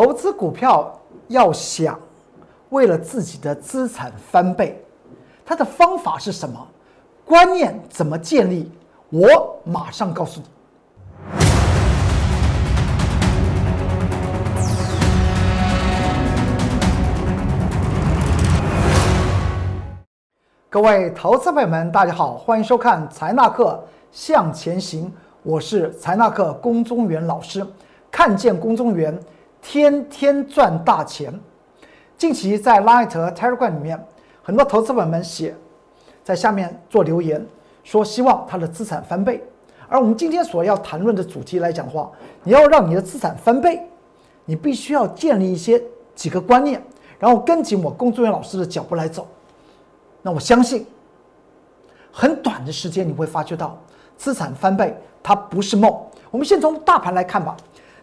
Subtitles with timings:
[0.00, 0.96] 投资股票
[1.26, 1.98] 要想
[2.68, 4.80] 为了自己的资产翻倍，
[5.44, 6.56] 它的方法是什么？
[7.24, 8.70] 观念怎么建立？
[9.10, 10.46] 我马上告诉你。
[20.70, 25.12] 各位投资朋友们，大家好，欢迎收看财纳克向前行，
[25.42, 27.66] 我是财纳克龚宗元老师。
[28.12, 29.18] 看见龚宗元，
[29.68, 31.30] 天天赚大钱。
[32.16, 34.02] 近期在 Light 和 Telegram 里面，
[34.42, 35.54] 很多投资朋友们写
[36.24, 37.46] 在下面做留言，
[37.84, 39.44] 说希望他的资产翻倍。
[39.86, 42.10] 而我们今天所要谈论的主题来讲的话，
[42.44, 43.78] 你要让你的资产翻倍，
[44.46, 45.82] 你必须要建立一些
[46.14, 46.82] 几个观念，
[47.18, 49.28] 然后跟紧我工作人员老师的脚步来走。
[50.22, 50.86] 那我相信，
[52.10, 53.78] 很短的时间你会发觉到
[54.16, 55.94] 资产翻倍，它不是梦。
[56.30, 57.54] 我们先从大盘来看吧，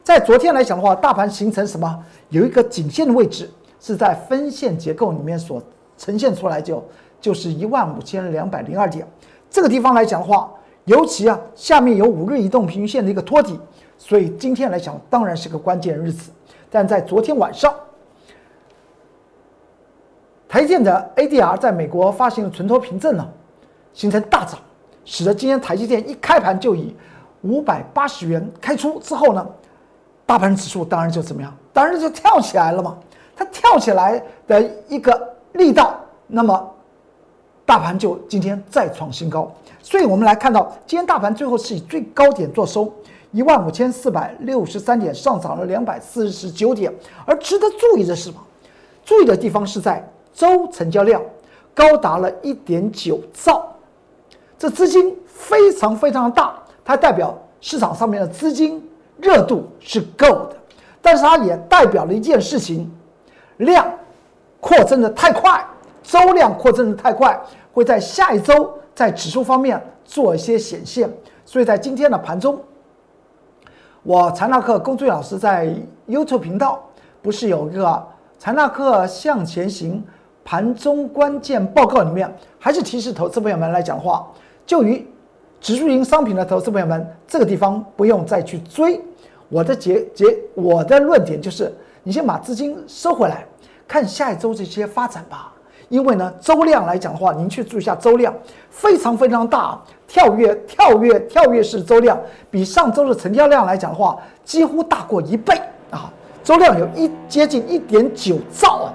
[0.06, 2.06] 在昨天来讲的话，大盘形成什么？
[2.30, 5.60] 有一个颈线的位置是在分线结构里面所
[5.98, 6.88] 呈现出来，就
[7.20, 9.08] 就是一万五千两百零二点。
[9.50, 13.60] 这个地方来讲的话，尤其啊下面有五日移动平均线的一个托底，
[13.98, 16.30] 所以今天来讲当然是个关键日子。
[16.70, 17.74] 但在昨天晚上。
[20.48, 23.28] 台积电的 ADR 在美国发行的存托凭证呢，
[23.92, 24.60] 形成大涨，
[25.04, 26.96] 使得今天台积电一开盘就以
[27.42, 29.46] 五百八十元开出之后呢，
[30.26, 32.98] 大盘指数当然就怎么样，当然就跳起来了嘛。
[33.36, 36.74] 它跳起来的一个力道，那么
[37.66, 39.52] 大盘就今天再创新高。
[39.82, 42.92] 所以我们来看到，今天大盘最后是以最高点做收，
[43.32, 46.94] 一万五千四百六十三点，上涨了两百四十九点。
[47.26, 48.42] 而值得注意的是什么？
[49.04, 50.04] 注意的地方是在。
[50.36, 51.22] 周成交量
[51.74, 53.66] 高达了一点九兆，
[54.60, 56.54] 这资金非常非常的大，
[56.84, 58.86] 它代表市场上面的资金
[59.18, 60.56] 热度是够的，
[61.02, 62.92] 但是它也代表了一件事情，
[63.58, 63.90] 量
[64.60, 65.66] 扩增的太快，
[66.04, 67.40] 周量扩增的太快，
[67.74, 71.12] 会在下一周在指数方面做一些显现，
[71.46, 72.60] 所以在今天的盘中，
[74.04, 75.74] 我财纳克龚俊老师在
[76.08, 76.84] YouTube 频道
[77.22, 80.04] 不是有一个财纳克向前行。
[80.48, 84.28] 盘中关键报告里面，还是提示投资朋友们来讲话，
[84.64, 85.04] 就于
[85.66, 89.02] 指数型商品的投资朋友们，这个地方不用再去追。
[89.50, 93.44] 我的结结，我的论点就是，你先把资金收回来，
[93.88, 95.52] 看下一周这些发展吧。
[95.90, 98.32] 因为呢，周量来讲的话，您去注意一下周量，
[98.70, 102.16] 非常非常大，跳跃跳跃跳跃式周量，
[102.52, 105.60] 比上周的成交量来讲的话，几乎大过一倍
[105.90, 106.14] 啊！
[106.44, 108.94] 周量有一接近一点九兆啊。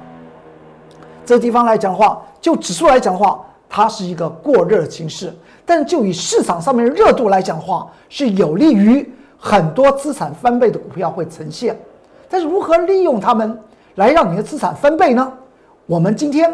[1.27, 5.33] 这地方来讲的话，就指数来讲的话，它是一个过热的情势，
[5.65, 9.09] 但就以市场上面热度来讲的话，是有利于
[9.39, 11.79] 很多资产翻倍的股票会呈现。
[12.29, 13.57] 但是如何利用它们
[13.95, 15.33] 来让你的资产翻倍呢？
[15.87, 16.53] 我们今天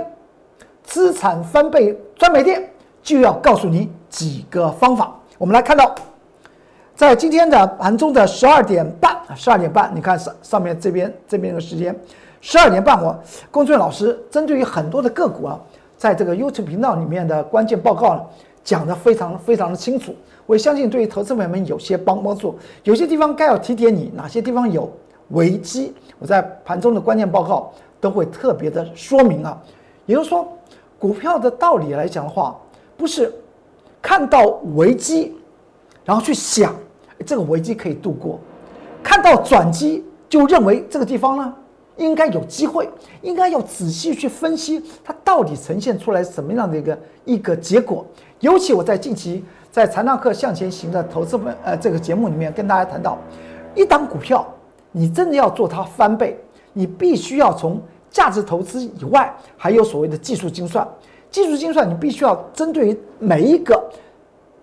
[0.83, 2.71] 资产翻倍专卖店
[3.03, 5.15] 就要告诉你几个方法。
[5.39, 5.95] 我们来看到，
[6.95, 11.99] 在今天的盘中的十二点半，十二点半，你看上上面这边这边的时间。
[12.41, 13.19] 十二点半，我
[13.51, 15.59] 龚俊老师针对于很多的个股啊，
[15.97, 18.23] 在这个 YouTube 频道里面的关键报告呢，
[18.63, 20.15] 讲的非常非常的清楚。
[20.45, 24.91] 我相信对于投资朋友们有些帮帮助，有些地方该要提点你，哪些地方有
[25.31, 29.61] 危机，我在盘中的关键报告都会特别的说明啊。
[30.05, 30.47] 也就是说，
[30.99, 32.57] 股票的道理来讲的话，
[32.97, 33.33] 不是
[34.01, 35.35] 看到危机，
[36.05, 36.75] 然后去想
[37.25, 38.39] 这个危机可以度过，
[39.03, 41.55] 看到转机就认为这个地方呢。
[41.97, 42.89] 应该有机会，
[43.23, 48.05] 应该要仔细去分析它到底呈现出来什么样的一个一个结果。
[48.41, 53.19] 尤其我在近期在财纳克向前行的投资分呃这个节目里面跟大家谈到，
[53.75, 54.47] 一档股票
[54.93, 56.39] 你真的要做它翻倍，
[56.73, 57.81] 你必须要从
[58.11, 60.87] 价值投资以外，还有所谓的技术精算。
[61.31, 63.83] 技术精算你必须要针对于每一个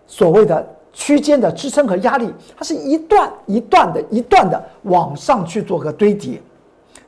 [0.07, 6.41] 所谓的区间的支撑和压力，它是一段一段的一段的往上去做个堆叠。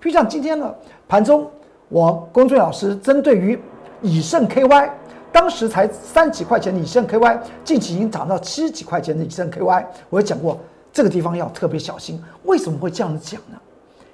[0.05, 0.71] 就像今天呢
[1.07, 1.50] 盘中，
[1.89, 3.59] 我龚俊老师针对于
[4.03, 4.88] 以盛 KY，
[5.31, 10.59] 当时才三几块钱的以盛 KY，近期已经涨到七几块钱的以盛 KY，我也讲过
[10.94, 12.24] 这个地方要特别小心。
[12.44, 13.57] 为什么会这样子讲呢？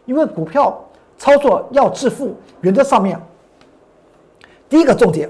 [0.06, 0.82] 因为股票
[1.18, 3.20] 操作要致富，原则上面
[4.70, 5.30] 第一个重点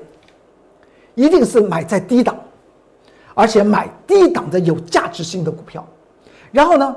[1.15, 2.37] 一定是买在低档，
[3.33, 5.83] 而且买低档的有价值性的股票，
[6.51, 6.95] 然后呢，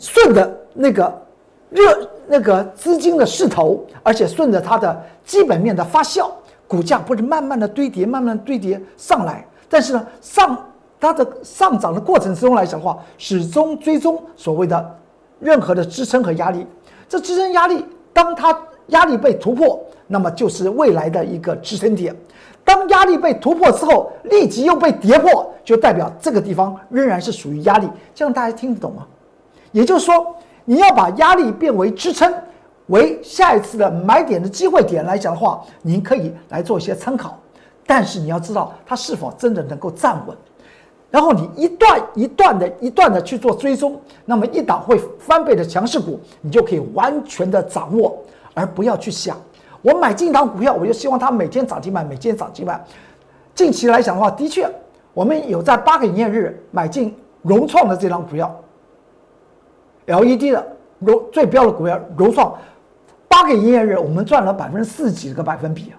[0.00, 1.22] 顺着那个。
[1.70, 6.30] 热那个资金的势头，而且顺着它的基本面的发酵，
[6.68, 9.44] 股价不是慢慢的堆叠，慢慢堆叠上来。
[9.68, 10.56] 但是呢，上
[11.00, 14.98] 它的上涨的过程之中来讲的话，始终追踪所谓的
[15.40, 16.66] 任何的支撑和压力。
[17.08, 18.56] 这支撑压力，当它
[18.88, 22.14] 压力被突破，那么就是未来的一个支撑点。
[22.64, 27.88] 当压力被突破之后，立即又被跌破，就代表这个地方仍然是属于压力。
[28.14, 29.06] 这样大家听得懂吗？
[29.72, 30.34] 也就是说，
[30.66, 32.30] 你要把压力变为支撑，
[32.88, 37.38] 为下一次的买点的机会点来讲的话，您可以来做一些参考。
[37.86, 40.36] 但是你要知道，它是否真的能够站稳。
[41.08, 48.18] 然后你一段一段的、一段的去做追踪，那么一档会翻倍的强势股，你就可以完全的掌握，
[48.52, 49.36] 而不要去想
[49.82, 52.84] 我买进一档股票，我就希望它每天涨停板，每天涨停板。
[53.54, 54.68] 近期来讲的话，的确，
[55.14, 58.52] 我们有在八个营业日买进融创的这张股票
[60.06, 60.66] ，LED 的
[60.98, 62.54] 融最标的股票融创，
[63.28, 65.98] 八个营业日我们赚了百分之四几个百分比啊！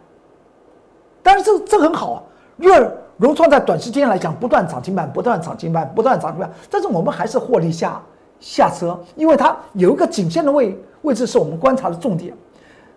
[1.22, 2.24] 但是这这很好啊，
[2.58, 2.90] 因为。
[3.20, 8.00] 融创在短时间来讲不断涨停板，不断涨停板，不断涨停板，但是我们还是获利下
[8.40, 12.32] 下车，因为它有一个颈线的位位置是我们观察的重点。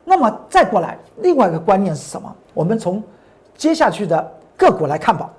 [0.04, 2.30] 那么再过来，另外一个观念是什么？
[2.52, 3.02] 我们从
[3.56, 5.30] 接下去的个股来看吧。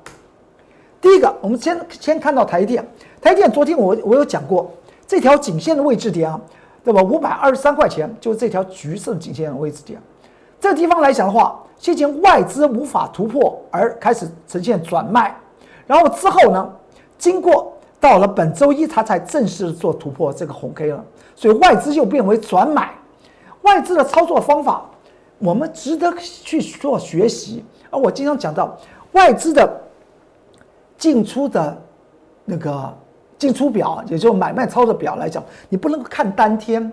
[1.00, 2.84] 第一个，我们先先看到台电，
[3.22, 4.72] 台电昨天我我有讲过
[5.12, 6.40] 这条颈线的位置点啊，
[6.86, 7.04] 对吧？
[7.04, 10.02] 五百二十三块钱就是这条橘色颈线的位置点，
[10.58, 11.62] 这个地方来讲的话。
[11.78, 15.36] 先前外资无法突破而开始呈现转卖，
[15.86, 16.74] 然后之后呢，
[17.18, 21.04] 经过到了本周一，它才正式做突破这个红 K 了，
[21.36, 22.94] 所以外资又变为转买。
[23.64, 24.86] 外资的操作方法，
[25.40, 27.66] 我们值得去做学习。
[27.90, 28.78] 而我经常讲到
[29.12, 29.82] 外资的
[30.98, 31.82] 进出的
[32.46, 32.96] 那个
[33.42, 36.92] 进出表，也就是买卖操作表来讲，你不能看当天，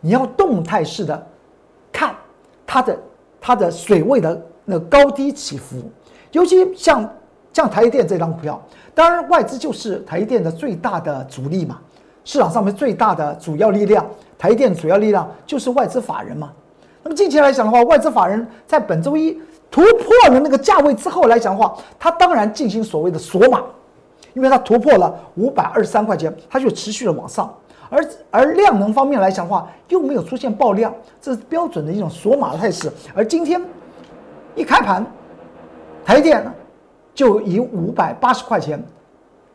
[0.00, 1.26] 你要动态式的
[1.90, 2.14] 看
[2.64, 2.96] 它的。
[3.40, 5.76] 它的水位的那高低起伏，
[6.32, 7.08] 尤其像
[7.52, 8.60] 像台积电这张股票，
[8.96, 11.78] 当然外资就是台积电的最大的主力嘛，
[12.24, 14.04] 市场上面最大的主要力量，
[14.36, 16.50] 台积电主要力量就是外资法人嘛。
[17.04, 19.40] 那么近期来讲的话，外资法人在本周一
[19.70, 23.62] 突破了那个价位之后来讲的话，它当然进行所谓的锁码，
[24.34, 27.52] 因为它突破了五百二十三块钱，它就持续的往上。
[27.90, 32.92] 而而量能方面来讲的话，又没有出现爆量，这是标准的一种锁码态势。
[33.14, 33.58] 而今天
[34.54, 35.06] 一开盘，
[36.04, 36.44] 台电
[37.14, 38.78] 就以五百八十块钱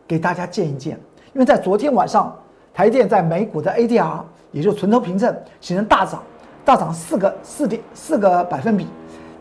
[0.07, 0.99] 给大家见一见，
[1.33, 2.35] 因为在昨天晚上，
[2.73, 4.21] 台电在美股的 ADR
[4.51, 6.23] 也就是存头凭证形成大涨，
[6.65, 8.87] 大涨四个四点四个百分比，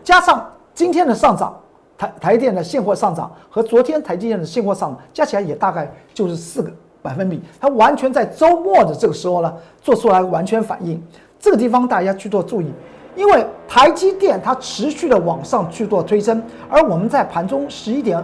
[0.03, 1.59] 加上今天的上涨，
[2.03, 6.71] 台台电的现货上涨和昨天台积电的现货上涨加起来也大概就是四个。
[7.01, 11.03] 百分比，它完全在周末的这个时候呢，做出来完全反应。
[11.37, 12.71] 这个地方大家去做注意，
[13.13, 18.23] 因为台积电它持续的往上去做推升，而我们在盘中十一点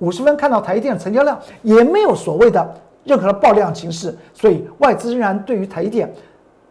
[0.00, 2.74] 五十分看到台积电的成交量也没有所谓的
[3.04, 6.12] 任何的爆量形式，所以外资仍然对于台积电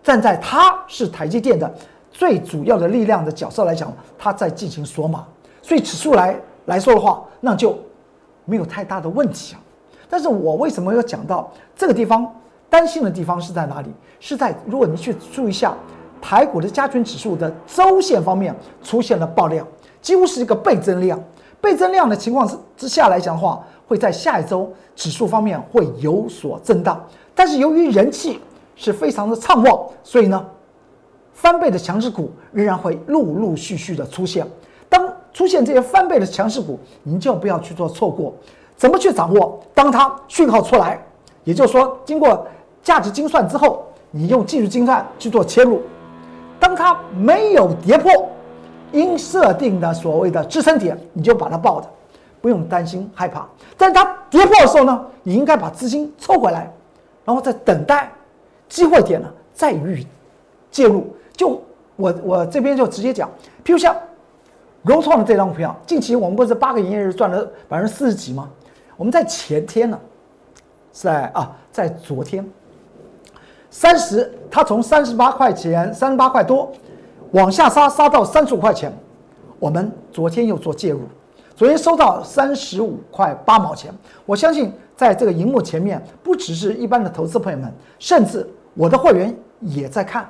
[0.04, 1.74] 站在它是台积电的
[2.12, 5.26] 最主要的力量的角色来讲，它在进行锁码，
[5.68, 7.78] 所以指数来来说的话，那就
[8.46, 9.60] 没有太大的问题啊。
[10.10, 12.26] 但是我为什么要讲到这个地方？
[12.70, 13.90] 担心的地方是在哪里？
[14.18, 15.76] 是在如果你去注意一下
[16.22, 19.68] 台股的加权指数的周线方面出现了爆量，
[20.02, 21.22] 几乎是一个倍增量。
[21.60, 27.06] 倍增量的情况之之下来讲的话，会在下一周指数方面会有所震荡。
[27.36, 28.40] 但是由于人气
[28.78, 30.46] 是非常的畅旺，所以呢，
[31.34, 34.48] 翻倍的强势股仍然会陆陆续续的出现。
[35.38, 38.34] 出现这些翻倍的强势股，您就不要去做错过。
[38.76, 39.62] 怎么去掌握？
[39.72, 41.00] 当它讯号出来，
[41.44, 42.48] 也就是说，经过
[42.82, 45.80] 价值精算之后，你用技术精算去做切入。
[46.60, 48.28] 当它没有跌破
[48.94, 51.88] 应设定的所谓的支撑点，你就把它抱着，
[52.42, 53.48] 不用担心害怕。
[53.78, 56.74] 但是它跌破的时候呢，你应该把资金抽回来，
[57.24, 58.12] 然后再等待
[58.68, 60.08] 机会点呢再予以
[60.72, 61.16] 介入。
[61.34, 61.62] 就
[61.96, 63.30] 我我这边就直接讲，
[63.64, 63.96] 譬如像
[64.84, 68.50] 融创的这张股票，近期我们不是八个营业日赚了百分之四十几吗？
[68.96, 70.00] 我们在前天呢，
[70.92, 72.50] 在啊，在昨天，
[73.70, 76.72] 三十，它从三十八块钱、三十八块多
[77.32, 78.92] 往下杀，杀到三十五块钱。
[79.60, 81.02] 我们昨天又做介入，
[81.56, 83.94] 昨天收到三十五块八毛钱。
[84.26, 90.30] 我相信在这个荧幕前面，不只是一般的投资朋友们，甚至我的会员也在看。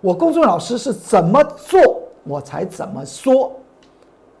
[0.00, 3.52] 我公众老师是怎么做，我才怎么说。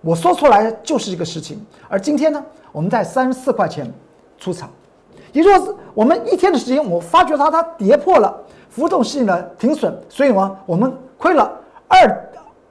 [0.02, 1.64] 我说出来就是一个事情。
[1.88, 2.44] 而今天呢？
[2.72, 3.86] 我们在三十四块钱
[4.38, 4.70] 出场，
[5.32, 8.34] 也就是我们一天的时间，我发觉它它跌破了
[8.70, 11.52] 浮动性的停损，所以呢，我们亏了
[11.86, 12.28] 二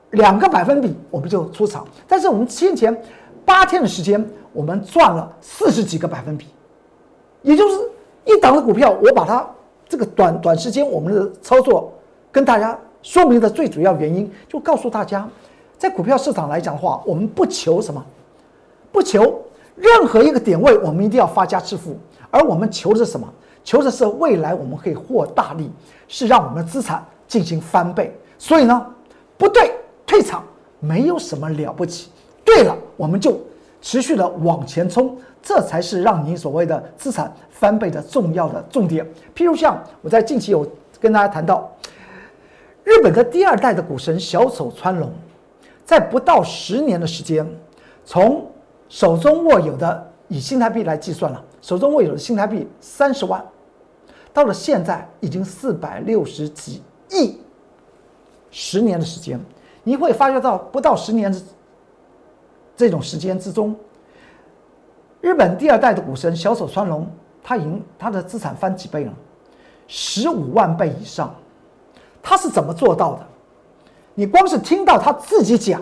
[0.10, 1.88] 两个百分比，我们就出场。
[2.08, 3.00] 但是我们先前
[3.46, 6.48] 八天的时间，我们赚了四十几个百分比，
[7.44, 7.78] 也就是
[8.26, 9.48] 一档的股票，我把它
[9.88, 11.94] 这个短短时间我们的操作
[12.32, 15.30] 跟大家说明的最主要原因，就告诉大家，
[15.82, 18.06] 在股票市场来讲的话，我们不求什么，
[18.92, 19.42] 不求
[19.74, 21.98] 任何一个点位，我们一定要发家致富，
[22.30, 23.28] 而我们求的是什么？
[23.64, 25.72] 求的是未来我们可以获大利，
[26.08, 28.16] 是让我们的资产进行翻倍。
[28.38, 28.86] 所以呢，
[29.40, 29.74] 不对，
[30.06, 30.44] 退场
[30.80, 32.12] 没有什么了不起。
[32.46, 33.40] 对了，我们就
[33.82, 39.04] 持续的往前冲，这才是让你所谓的资产翻倍的重要的重点。
[39.36, 40.64] 譬如像我在近期有
[41.00, 41.72] 跟大家谈到，
[42.84, 45.12] 日本的第二代的股神小丑川龙，
[45.86, 47.48] 在不到十年的时间，
[48.06, 48.50] 从
[48.88, 53.44] 手中握有的以新台币来计算了，手中握有的新台币三十万，
[54.34, 57.38] 到了现在已经四百六十几亿，
[58.50, 59.40] 十年的时间，
[59.84, 61.42] 你会发觉到不到十年之
[62.76, 63.76] 这种时间之中，
[65.20, 67.08] 日本第二代的股神小手川龙，
[67.44, 69.14] 他赢他的资产翻几倍了，
[69.88, 71.36] 十五万倍以上。
[72.24, 73.28] 他是怎么做到的？
[74.14, 75.82] 你光是听到他自己讲，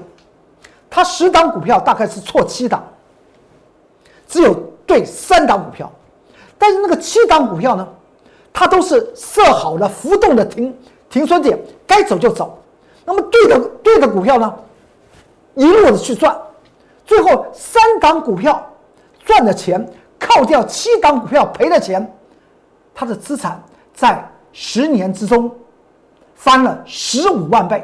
[0.89, 2.83] 他十档股票大概是错七档，
[4.27, 4.53] 只有
[4.85, 5.91] 对三档股票，
[6.57, 7.87] 但是那个七档股票呢，
[8.53, 10.75] 他都是设好了浮动的停
[11.09, 12.57] 停损点，该走就走。
[13.05, 14.53] 那么对的对的股票呢，
[15.55, 16.37] 一路的去赚。
[17.05, 18.63] 最后三档股票
[19.25, 19.83] 赚的钱，
[20.19, 22.15] 扣掉七档股票赔的钱，
[22.93, 23.59] 他的资产
[23.95, 25.51] 在十年之中
[26.35, 27.83] 翻了十五万倍。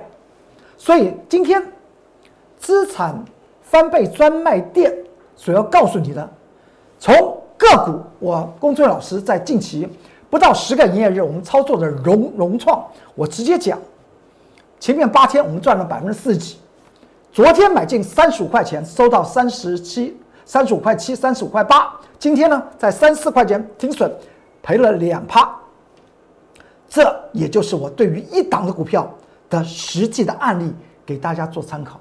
[0.85, 1.59] 所以今天
[2.59, 3.15] 资产
[3.63, 4.95] 翻倍专卖店
[5.35, 6.29] 所要告诉你的，
[6.99, 7.15] 从
[7.57, 9.89] 个股，我龚俊老师在近期
[10.29, 13.79] 不到十个营业日，我们操作的融融创，我直接讲，
[14.79, 16.59] 前面八天我们赚了百分之四十几。
[17.33, 20.15] 昨天买进三十五块钱，收到三十七、
[20.45, 21.99] 三十五块七、三十五块八。
[22.19, 24.15] 今天呢，在三四块钱停损，
[24.61, 25.51] 赔了两趴。
[26.87, 29.11] 这也就是我对于一档的股票
[29.49, 30.73] 的实际的案例，
[31.05, 31.99] 给大家做参考。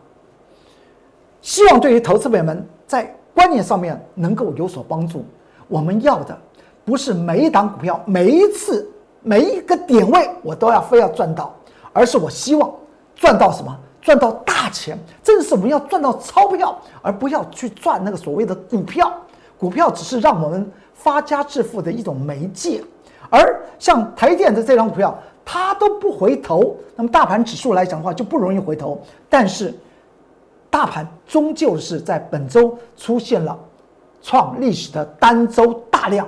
[1.40, 5.24] 希望对于投资朋友们在观念上面能够有所帮助。
[5.68, 6.38] 我们要的
[6.84, 8.90] 不是每一档股票、每一次、
[9.22, 11.54] 每一个点位我都要非要赚到，
[11.92, 12.70] 而是我希望
[13.14, 13.76] 赚到什么？
[14.00, 19.10] 赚到大钱，正是我们要赚到钞票，而不要去赚那个所谓的股票。
[19.58, 22.84] 股票只是让我们发家致富的一种媒介，
[23.30, 26.76] 而像台电的这张股票，它都不回头。
[26.96, 29.00] 那么大盘指数来讲的话，就不容易回头。
[29.28, 29.74] 但是，
[30.70, 33.58] 大盘终究是在本周出现了
[34.22, 36.26] 创历史的单周大量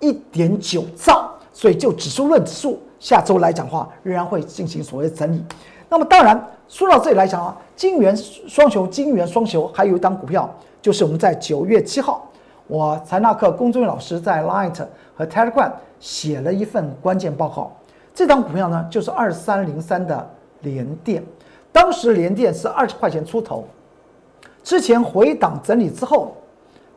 [0.00, 5.44] 一点九兆，所以就指数论指数，下周来讲的话仍然会进行所谓的整理。
[5.88, 6.42] 那么当然。
[6.70, 10.46] 说到这里来讲啊，金元双雄，金元双雄，还有一档股票，
[10.82, 12.30] 就是我们在九月七号，
[12.66, 14.78] 我财纳克龚忠元老师在 Light
[15.16, 17.74] 和 Telegram 写了一份关键报告。
[18.18, 20.28] 这张股票呢，就是二三零三的
[20.62, 21.22] 联电，
[21.70, 23.64] 当时联电是二十块钱出头，
[24.64, 26.36] 之前回档整理之后，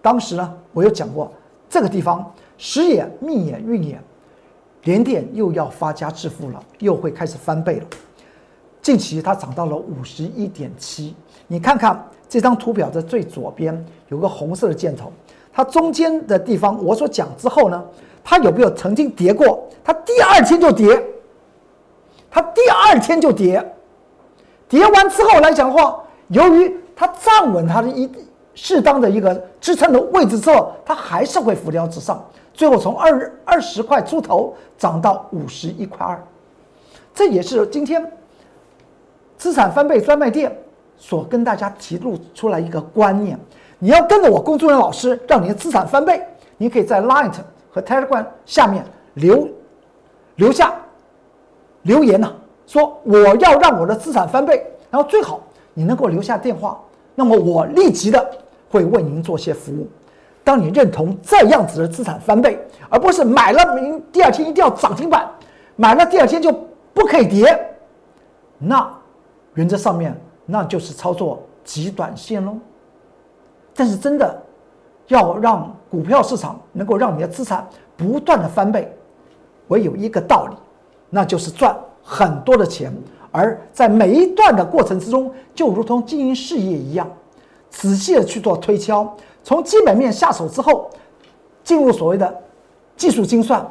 [0.01, 1.31] 当时呢，我有讲过
[1.69, 4.01] 这个地方时也命也、运也，
[4.81, 7.85] 联电又要发家致富了，又会开始翻倍了。
[8.81, 11.13] 近期它涨到了五十一点七，
[11.45, 15.13] 你看看这张图表的最左边有个红色的箭头，
[15.53, 17.85] 它中间的地方我所讲之后呢，
[18.23, 19.69] 它有没有曾经跌过？
[19.83, 21.03] 它第二天就跌，
[22.29, 23.73] 它第二天就跌，
[24.67, 28.09] 跌完之后来讲的话，由于它站稳它的一
[28.53, 32.23] 适当的一个支撑的位置之后，它还是会浮雕直上，
[32.53, 36.23] 最后从二二十块出头涨到五十一块二，
[37.13, 38.11] 这也是今天。
[39.37, 40.55] 资产翻倍专卖店
[40.99, 43.35] 所跟大家提露出来一个观念，
[43.79, 46.21] 你要跟着我工作人员老师，让你的资产翻倍。
[46.57, 47.33] 你可以在 Light
[47.71, 48.85] 和 Telegram 下面
[49.15, 49.49] 留
[50.35, 50.73] 留下
[51.83, 52.31] 留言呢，
[52.65, 55.41] 说我要让我的资产翻倍，然后最好
[55.73, 56.79] 你能够留下电话，
[57.15, 58.29] 那么我立即的
[58.69, 59.87] 会为您做些服务。
[60.43, 62.59] 当你认同这样子的资产翻倍，
[62.89, 65.29] 而不是买了明第二天一定要涨停板，
[65.75, 66.51] 买了第二天就
[66.93, 67.75] 不可以跌，
[68.57, 68.91] 那。
[69.55, 72.55] 原则上面，那就是操作极短线喽。
[73.75, 74.41] 但是真的
[75.07, 78.89] 要让股票市场能够让你的资产不断的翻倍，
[79.71, 80.55] 唯有一个道理，
[81.09, 82.93] 那就是赚很多的钱。
[83.31, 87.09] 而在每一段的过程之中，就如同经营事业一样，
[87.69, 90.89] 仔细的去做推敲，从基本面下手之后，
[91.63, 92.41] 进入所谓的
[92.97, 93.65] 技术精算，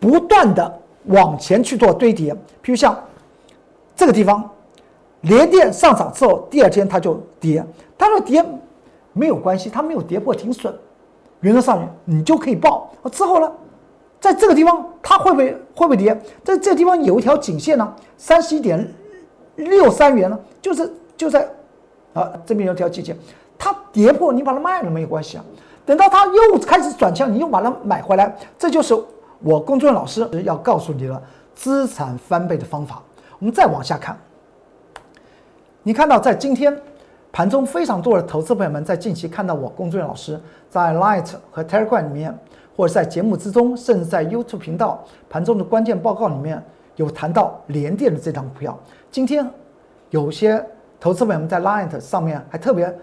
[0.00, 2.34] 不断的往前去做堆叠。
[2.34, 2.98] 譬如像
[3.94, 4.48] 这个地方。
[5.22, 7.64] 连电上涨之后，第二天它就跌，
[7.96, 8.44] 它说跌
[9.12, 10.74] 没有关系，它没有跌破停损，
[11.42, 12.90] 原则上面你就可以报。
[13.12, 13.52] 之后呢，
[14.22, 16.16] 在这个地方它会不会会不会跌？
[16.44, 18.88] 在这地方有一条颈线呢，三十一点
[19.56, 21.44] 六三元呢，就是就在
[22.12, 23.16] 啊这边有条颈线，
[23.58, 25.44] 它跌破你把它卖了没有关系啊。
[25.84, 28.96] 等到它又开始转向，你又把它买回来，这就是
[29.40, 31.20] 我公众老师要告诉你的
[31.52, 33.02] 资产翻倍的方法。
[33.40, 34.16] 我们再往下看，
[35.82, 36.80] 你看到在今天
[37.32, 42.38] 盘中非常多的投资朋友们在近期看到我公众老师在 Light 和 Telegram 里面，
[42.76, 46.62] 或者在节目之中，甚至在 YouTube 频道盘中的关键报告里面
[46.96, 48.78] 有谈到联电的这张股票。
[49.10, 49.48] 今天
[50.10, 50.64] 有些
[50.98, 52.94] 投资朋友们在 Line 上面还特别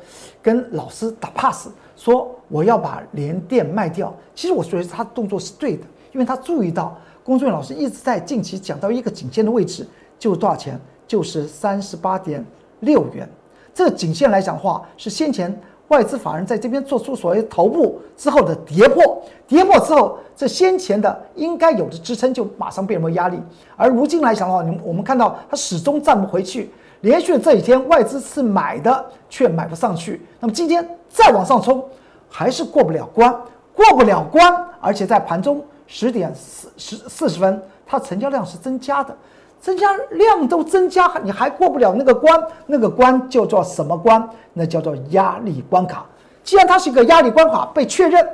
[0.41, 1.69] 跟老师打 pass。
[1.95, 5.83] 说我要把联电卖掉，其实我觉得他动作是对的，
[6.13, 9.85] 因为他注意到龚俊老师一直在近期讲到一个颈线的位置，
[10.17, 10.79] 就是多少钱？
[11.05, 12.45] 就是三十八点
[12.79, 13.27] 六元。
[13.73, 15.53] 这个颈线来讲的话，是先前
[15.89, 23.39] 外资法人在这边做出所谓头部之后的跌破，跌破之后，这先前的应该有的支撑就马上变为压力。
[23.75, 30.21] 而如今来讲的话，你我们看到它始终站不回去，连续这几天外资是买的，却买不上去。
[30.39, 30.87] 那么今天。
[31.11, 31.83] 再往上冲，
[32.29, 33.35] 还是过不了关，
[33.73, 39.17] 过不了关，而且在盘中十点四十四十分，它成交量是增加的，
[39.59, 44.27] 增加量都增加，你还过不了那个关，那个关叫做什么关？
[44.53, 46.05] 那叫做压力关卡。
[46.43, 48.27] 既然它是一个压力关卡被确认，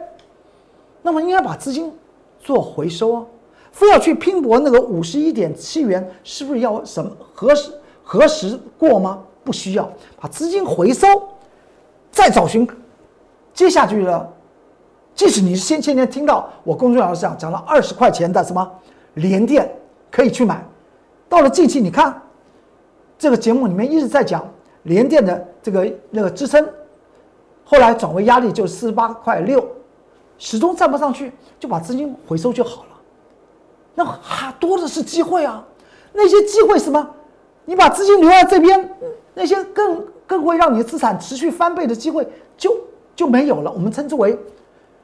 [1.01, 1.91] 那么应该把资金
[2.39, 3.25] 做回收啊，
[3.71, 7.71] 非要去拼搏那个五十一点七元，是不是要什么何时
[8.03, 9.19] 何时过吗？
[9.43, 11.07] 不需要，把资金回收。
[12.11, 12.65] 再找寻，
[13.53, 14.27] 接下去呢？
[15.13, 18.69] 即使你是先前天听到我公众老师讲讲了二十块钱的什么
[19.15, 19.69] 连电
[20.11, 20.65] 可以去买，
[21.27, 22.21] 到了近期你看，
[23.17, 24.47] 这个节目里面一直在讲
[24.83, 26.67] 连电的这个那个支撑，
[27.63, 29.65] 后来转为压力就四十八块六，
[30.37, 32.89] 始终站不上去，就把资金回收就好了。
[33.93, 35.65] 那还多的是机会啊！
[36.13, 37.09] 那些机会什么？
[37.65, 38.89] 你把资金留在这边，
[39.33, 40.03] 那些更。
[40.27, 42.75] 更会让你资产持续翻倍的机会就
[43.15, 43.71] 就没有了。
[43.71, 44.35] 我们称之为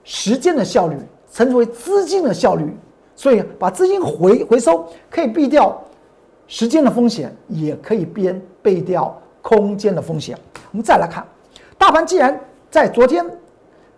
[0.04, 0.98] 时间的效率，
[1.32, 2.76] 称之为资金的效率。
[3.16, 5.80] 所以把资金回回收，可以避掉
[6.52, 10.38] 时间的风险，也可以边背掉空间的风险。
[10.72, 11.26] 我们再来看，
[11.78, 12.38] 大盘既然
[12.70, 13.26] 在昨天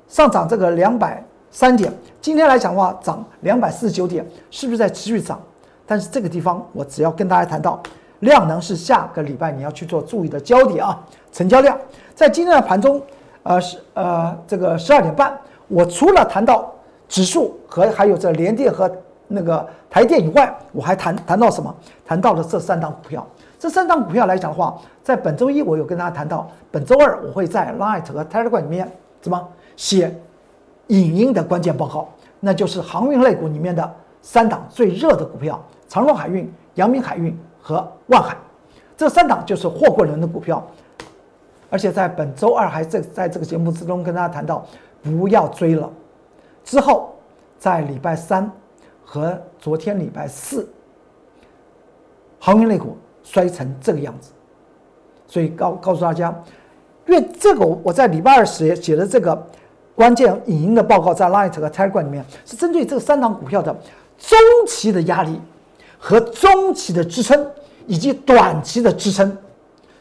[0.07, 5.41] 上涨这个两百三点，今天来讲的话涨两百四十九点，是不是在持续涨？
[5.87, 7.81] 但是这个地方我只要跟大家谈到。
[8.19, 10.97] 量能是下个礼拜你要去做注意的焦点啊！
[11.33, 11.77] 成交量
[12.15, 13.01] 在今天的盘中，
[13.41, 15.37] 呃是呃这个十二点半，
[15.67, 16.73] 我除了谈到
[17.09, 18.89] 指数和还有这联电和
[19.33, 21.75] 那个台电以外，我还谈谈到什么？
[22.05, 23.25] 谈到了这三档股票。
[23.57, 28.91] 这三档股票来讲的话，在本周一我有跟大家谈到，本周二我会在 Light 和 Telegram 里面
[29.21, 30.15] 怎么写
[30.87, 37.35] 影音的关键报告，那就是航运类股里面的三档最热的股票：长荣海运、阳明海运。
[37.65, 38.35] 和万海，
[38.97, 40.61] 这三档就是货柜轮的股票，
[41.69, 44.65] 而且在本周二还在在这个节目之中跟大家谈到，
[45.01, 45.89] 不要追了。
[46.65, 47.15] 之后
[47.57, 48.51] 在礼拜三
[49.13, 50.67] 和昨天礼拜四，
[52.39, 54.31] 航运类股摔成这个样子，
[55.27, 56.33] 所以告告诉大家，
[57.05, 59.47] 因为这个我在礼拜二写写的这个
[59.93, 63.71] 关键影音的报告，在 Light 和 Telegram 里面是针对这三档股票的
[64.17, 65.39] 中期的压力。
[65.99, 67.49] 和中期的支撑
[67.85, 69.37] 以及短期的支撑，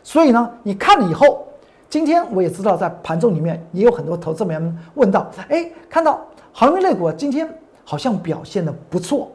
[0.03, 1.47] 所以呢，你看了以后，
[1.89, 7.49] 今天我也知道在盘中里面也有很多投资朋友们问到，哎，看到航运类股今天
[7.93, 9.31] 好像表现的不错，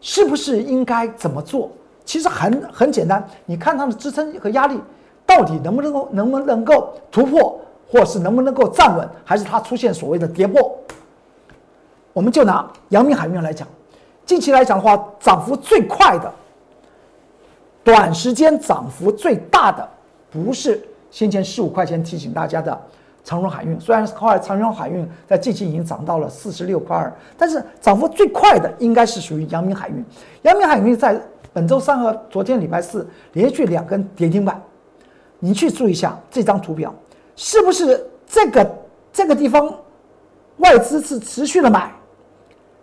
[0.00, 1.70] 是不是应该怎么做？
[2.04, 4.76] 其实很很简单，你看它的支撑和压力
[5.24, 10.76] 到底能不能够能不能够突破，或是能不能够站稳，还是它出现所谓的跌破？
[12.12, 13.68] 我们就拿阳明海运来讲。
[14.26, 16.32] 近期来讲的话，涨幅最快的、
[17.84, 19.88] 短时间涨幅最大的，
[20.28, 22.76] 不是先前十五块钱提醒大家的
[23.24, 23.78] 长荣海运。
[23.80, 30.04] 虽然后来长荣海运在近期已经涨到了四十六块二，但是涨幅最快的应该是属于阳明海运。
[30.42, 31.20] 阳明海运在
[31.52, 34.60] 本周三和昨天礼拜四连续两根跌停板，
[35.38, 36.94] 你去注意一下这张图表，
[37.36, 38.70] 是不是这个
[39.12, 39.72] 这个地方
[40.58, 41.92] 外资是持续的买，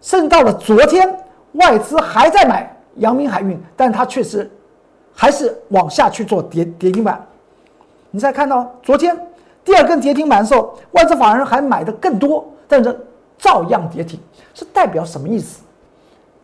[0.02, 1.18] 甚至到了昨天。
[1.54, 4.48] 外资还在买阳明海运，但它确实
[5.12, 7.20] 还是往下去做跌跌停板。
[8.12, 9.18] 你再看到昨天
[9.64, 14.20] 第二根跌停板的时候，外资法人还买的更多，但是照样跌停，
[14.54, 15.62] 是代表什么意思？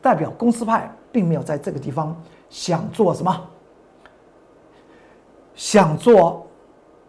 [0.01, 2.15] 代表公司派并没有在这个地方
[2.49, 3.41] 想做什么，
[5.55, 6.45] 想做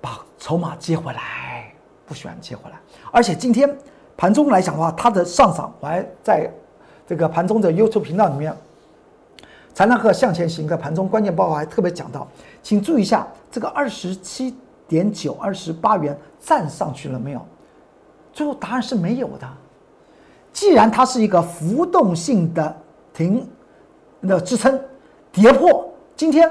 [0.00, 1.72] 把筹码接回来，
[2.06, 2.78] 不喜欢接回来。
[3.10, 3.76] 而且今天
[4.16, 6.50] 盘中来讲的话，它的上涨我还在。
[7.08, 8.52] 这个盘中的 YouTube 频道里面，
[9.72, 12.26] 财纳克向前行的盘中关键报告还特别讲到，
[12.64, 14.52] 请注意一下这个二十七
[14.88, 17.40] 点九二十八元站上去了没有？
[18.32, 19.48] 最后答案是没有的。
[20.52, 22.76] 既然它是一个浮动性的
[23.12, 23.46] 停
[24.22, 24.80] 的支撑，
[25.32, 26.50] 跌破今天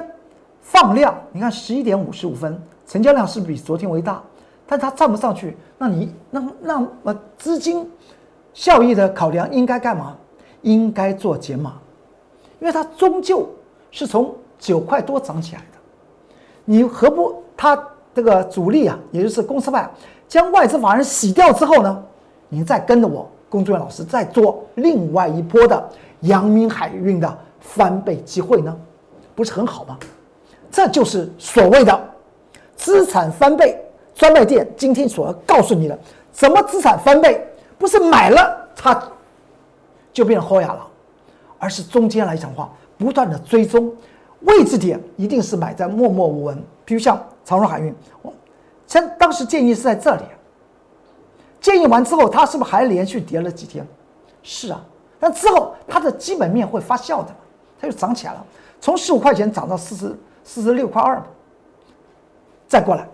[0.61, 4.21] 放量，你看十一点五十五分，成交量是比昨天为大？
[4.67, 7.89] 但它站不上去，那你那那么资金
[8.53, 10.15] 效益的考量应该干嘛？
[10.61, 11.79] 应该做减码，
[12.59, 13.47] 因为它终究
[13.91, 15.77] 是从九块多涨起来的。
[16.63, 17.75] 你何不它
[18.15, 19.87] 这个主力啊，也就是公司派，
[20.27, 22.03] 将外资法人洗掉之后呢？
[22.47, 25.89] 你再跟着我龚志远老师再做另外一波的
[26.21, 28.75] 阳明海运的翻倍机会呢？
[29.35, 29.99] 不是很好吗？
[30.71, 32.09] 这就是所谓的
[32.75, 33.77] 资产翻倍。
[34.13, 35.99] 专卖店今天所要告诉你的，
[36.31, 37.45] 怎么资产翻倍，
[37.77, 38.97] 不是买了它
[40.13, 40.87] 就变成豁牙了，
[41.59, 43.93] 而是中间来讲话，不断的追踪
[44.41, 46.63] 位置点，一定是买在默默无闻。
[46.83, 48.31] 比如像长荣海运，我
[48.85, 50.23] 像当时建议是在这里，
[51.59, 53.85] 建议完之后，它是不是还连续跌了几天？
[54.43, 54.79] 是啊，
[55.19, 57.35] 但之后它的基本面会发酵的，
[57.79, 58.45] 它就涨起来了，
[58.79, 61.19] 从十五块钱涨到四十四十六块二，
[62.67, 63.07] 再过来。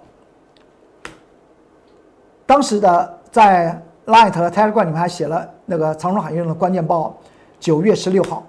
[2.45, 7.15] 当时的在 Light 和 Telegram 里面还写了那个长荣海运的关键报，
[7.61, 8.43] 九月十六号。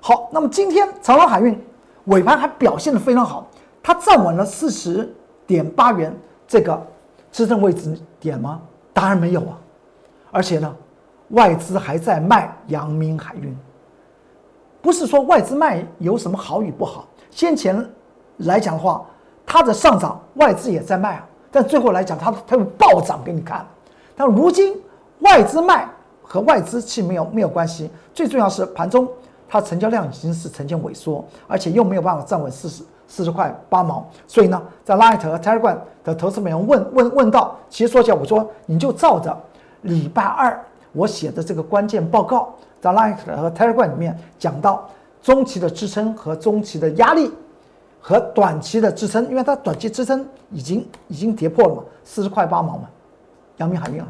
[0.00, 1.62] 好，那么今天长荣海运
[2.04, 3.46] 尾盘还表现的非常好，
[3.82, 5.14] 它站稳了四十
[5.46, 6.14] 点八元
[6.46, 6.80] 这个
[7.32, 8.60] 支撑位置点吗？
[8.92, 9.58] 当然没有啊，
[10.30, 10.76] 而且呢，
[11.30, 13.56] 外资还在卖阳明海运。
[14.80, 17.84] 不是说外资卖有什么好与不好，先前
[18.38, 19.04] 来讲的话，
[19.46, 21.26] 它的上涨外资也在卖啊。
[21.50, 23.66] 但最后来讲，它它会暴涨给你看。
[24.14, 24.76] 但如今
[25.20, 25.88] 外资卖
[26.22, 29.08] 和外资其实没有没有关系，最重要是盘中
[29.54, 34.04] 它成交量已经是呈现萎缩，而且又没有办法站稳四十四十块八毛。
[34.26, 39.40] 所以呢，在 Light 和 Telegram 的投资朋友问问问到，其实说起来，我说你就照着
[39.82, 44.90] 礼拜二我写的这个关键报告，在 Light 和 Telegram 里面讲到
[45.22, 47.32] 中期的支撑和中期的压力。
[48.06, 52.86] 和短期的支撑，因为它短期支撑已经已经跌破了嘛，四十块八毛嘛，
[53.56, 54.06] 阳明海运啊，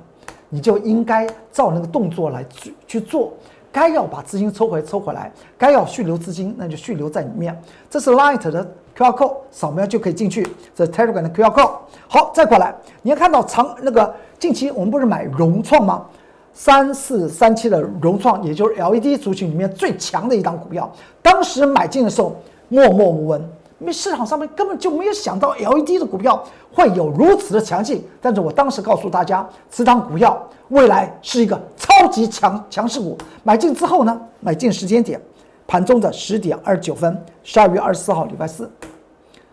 [0.49, 3.33] 你就应该照那个动作来去去做，
[3.75, 7.61] 该要把资金抽回抽回来，该要续留资金那就续留在里面。
[7.91, 8.65] 这是 Light 的
[8.97, 10.47] QR code，扫描就可以进去。
[10.73, 11.73] 这 Telegram 的 QR code。
[12.07, 16.07] 好，再过来，你要看到长那个近期我们不是买融创吗？
[16.53, 20.89] 三四三七的融创，也就是 LED 族群里面最强的一档股票，
[21.21, 22.37] 当时买进的时候
[22.69, 23.45] 默默无闻。
[23.81, 33.19] 因为市场上面根本就没有想到 LED 的股票会有如此的强劲，但是我当时告诉大家，此档股票未来是一个超级强强势股。
[33.43, 35.21] 买进之后呢，买进时间点，
[35.67, 38.71] 盘中的十点二十九分，十二月二十四号礼拜四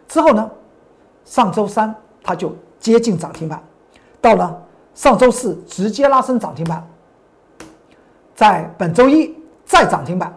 [0.07, 0.49] 之后呢，
[1.25, 3.61] 上周三它就接近涨停板，
[4.21, 4.61] 到了
[4.93, 6.87] 上周四直接拉升涨停板，
[8.35, 10.31] 在本周一再涨停板，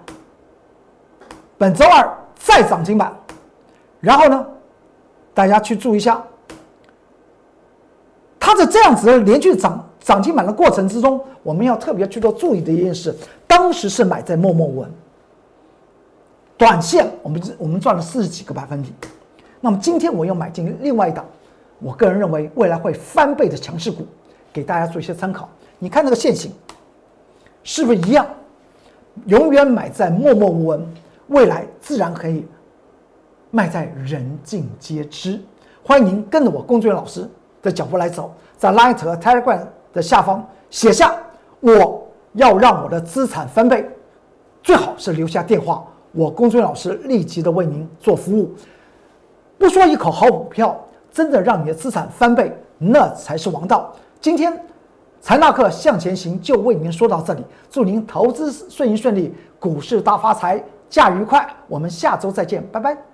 [1.59, 3.15] 本周二再涨停板。
[4.05, 4.47] 然后呢，
[5.33, 6.23] 大家去注意一下，
[8.39, 14.91] 它在这样子的连续涨涨停板的过程之中，我们要特别去做注意的一件事，当时是买在默默无闻，
[16.59, 18.93] 短线我们我们赚了四十几个百分点，
[19.63, 21.25] 那么今天我又买进另外一档，
[21.79, 24.07] 我个人认为未来会翻倍的强势股，
[24.53, 25.49] 给大家做一些参考。
[25.79, 26.53] 你看那个线型，
[27.63, 28.27] 是不是一样？
[29.25, 30.87] 永远买在默默无闻，
[31.29, 32.45] 未来自然可以。
[33.55, 35.41] 卖在人尽皆知，
[35.85, 37.31] 欢迎您跟着我龚俊老师
[37.63, 41.15] 的脚步来走，在 Light 和 Telegram 的下方写下
[41.61, 43.89] 我要让我的资产翻倍，
[44.61, 48.53] 最好是留下电话，我龚俊老师立即的为您做服务。
[49.57, 50.77] 不说一口好股票，
[51.13, 53.95] 真的让你的资产翻倍，那才是王道。
[54.21, 54.53] 今天
[55.21, 61.49] 财纳克向前行就为您说到这里，祝您投资顺心顺利，股市大发财，假愉快。
[61.69, 63.14] 我们下周再见，拜拜。